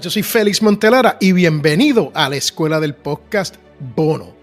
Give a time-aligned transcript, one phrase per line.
[0.00, 3.56] Yo soy Félix Montelara y bienvenido a la Escuela del Podcast
[3.94, 4.34] Bono.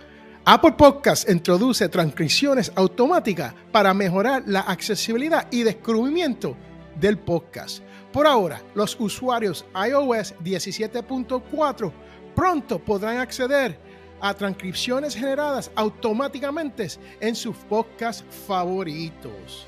[0.46, 6.56] Apple Podcast introduce transcripciones automáticas para mejorar la accesibilidad y descubrimiento
[7.00, 7.82] del podcast.
[8.14, 11.92] Por ahora, los usuarios iOS 17.4
[12.36, 13.78] pronto podrán acceder
[14.22, 16.88] a transcripciones generadas automáticamente
[17.20, 19.68] en sus podcasts favoritos.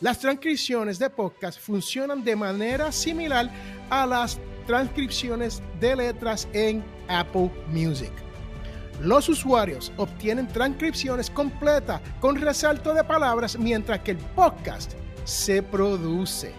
[0.00, 3.50] Las transcripciones de podcast funcionan de manera similar
[3.88, 8.12] a las transcripciones de letras en Apple Music.
[9.00, 14.92] Los usuarios obtienen transcripciones completas con resalto de palabras mientras que el podcast
[15.24, 16.52] se produce.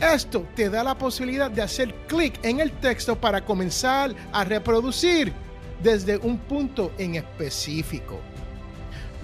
[0.00, 5.32] Esto te da la posibilidad de hacer clic en el texto para comenzar a reproducir
[5.82, 8.20] desde un punto en específico.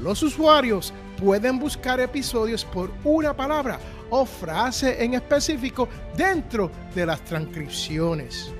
[0.02, 3.78] Los usuarios pueden buscar episodios por una palabra
[4.10, 8.50] o frase en específico dentro de las transcripciones.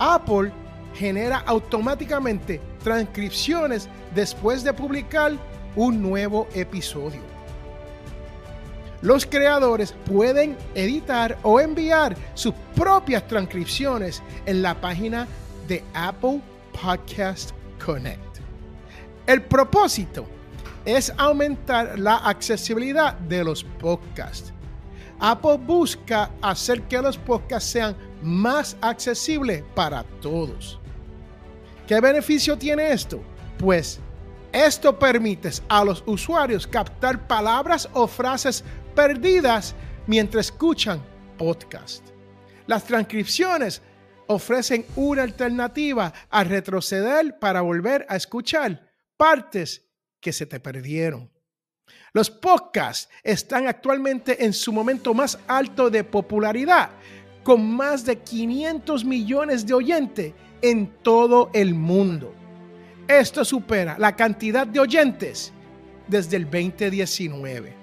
[0.00, 0.50] Apple
[0.94, 5.32] genera automáticamente transcripciones después de publicar
[5.76, 7.20] un nuevo episodio.
[9.02, 15.28] Los creadores pueden editar o enviar sus propias transcripciones en la página
[15.68, 16.40] de Apple
[16.72, 17.50] Podcast
[17.84, 18.25] Connect.
[19.26, 20.24] El propósito
[20.84, 24.52] es aumentar la accesibilidad de los podcasts.
[25.18, 30.78] Apple busca hacer que los podcasts sean más accesibles para todos.
[31.88, 33.20] ¿Qué beneficio tiene esto?
[33.58, 33.98] Pues
[34.52, 38.62] esto permite a los usuarios captar palabras o frases
[38.94, 39.74] perdidas
[40.06, 41.02] mientras escuchan
[41.36, 42.04] podcast.
[42.68, 43.82] Las transcripciones
[44.28, 48.85] ofrecen una alternativa a retroceder para volver a escuchar
[49.16, 49.82] partes
[50.20, 51.30] que se te perdieron.
[52.12, 56.90] Los podcasts están actualmente en su momento más alto de popularidad,
[57.44, 62.34] con más de 500 millones de oyentes en todo el mundo.
[63.06, 65.52] Esto supera la cantidad de oyentes
[66.08, 67.74] desde el 2019.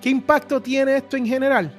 [0.00, 1.72] ¿Qué impacto tiene esto en general?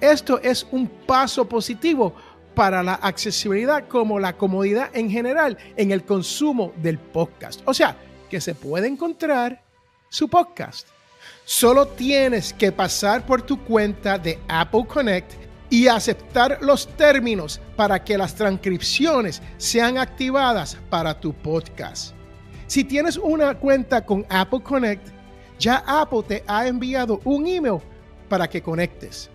[0.00, 2.14] Esto es un paso positivo
[2.54, 7.62] para la accesibilidad como la comodidad en general en el consumo del podcast.
[7.64, 7.96] O sea,
[8.28, 9.62] que se puede encontrar
[10.08, 10.88] su podcast.
[11.44, 15.32] Solo tienes que pasar por tu cuenta de Apple Connect
[15.68, 22.14] y aceptar los términos para que las transcripciones sean activadas para tu podcast.
[22.66, 25.08] Si tienes una cuenta con Apple Connect,
[25.58, 27.80] ya Apple te ha enviado un email
[28.28, 29.28] para que conectes.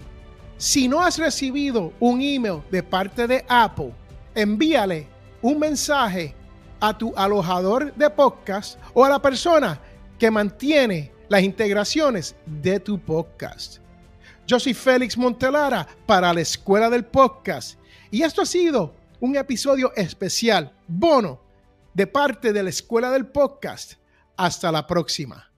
[0.57, 3.93] Si no has recibido un email de parte de Apple,
[4.33, 5.05] envíale
[5.41, 6.33] un mensaje
[6.79, 9.81] a tu alojador de podcast o a la persona
[10.17, 13.79] que mantiene las integraciones de tu podcast.
[14.47, 17.77] Yo soy Félix Montelara para la Escuela del Podcast
[18.09, 21.41] y esto ha sido un episodio especial, bono,
[21.93, 23.95] de parte de la Escuela del Podcast.
[24.37, 25.49] Hasta la próxima.